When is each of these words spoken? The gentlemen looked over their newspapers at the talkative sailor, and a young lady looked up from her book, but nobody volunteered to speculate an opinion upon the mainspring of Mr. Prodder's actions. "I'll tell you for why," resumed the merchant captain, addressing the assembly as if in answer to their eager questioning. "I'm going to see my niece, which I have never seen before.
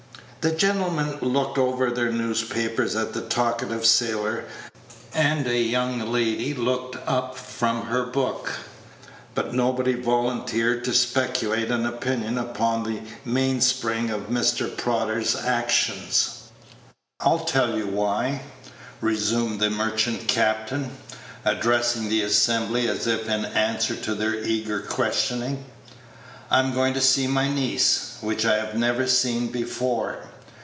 The 0.41 0.49
gentlemen 0.51 1.19
looked 1.21 1.59
over 1.59 1.91
their 1.91 2.11
newspapers 2.11 2.95
at 2.95 3.13
the 3.13 3.21
talkative 3.21 3.85
sailor, 3.85 4.45
and 5.13 5.45
a 5.45 5.55
young 5.55 5.99
lady 6.11 6.55
looked 6.55 6.97
up 7.07 7.37
from 7.37 7.83
her 7.83 8.05
book, 8.07 8.49
but 9.35 9.53
nobody 9.53 9.93
volunteered 9.93 10.83
to 10.85 10.95
speculate 10.95 11.69
an 11.69 11.85
opinion 11.85 12.39
upon 12.39 12.81
the 12.85 13.01
mainspring 13.23 14.09
of 14.09 14.29
Mr. 14.31 14.75
Prodder's 14.75 15.35
actions. 15.35 16.45
"I'll 17.19 17.45
tell 17.45 17.77
you 17.77 17.85
for 17.85 17.91
why," 17.91 18.41
resumed 18.99 19.59
the 19.59 19.69
merchant 19.69 20.27
captain, 20.27 20.89
addressing 21.45 22.09
the 22.09 22.23
assembly 22.23 22.87
as 22.87 23.05
if 23.05 23.29
in 23.29 23.45
answer 23.45 23.95
to 23.95 24.15
their 24.15 24.33
eager 24.33 24.79
questioning. 24.79 25.63
"I'm 26.49 26.73
going 26.73 26.95
to 26.95 26.99
see 27.01 27.27
my 27.27 27.47
niece, 27.47 28.17
which 28.21 28.43
I 28.45 28.55
have 28.57 28.75
never 28.75 29.05
seen 29.07 29.47
before. 29.49 30.23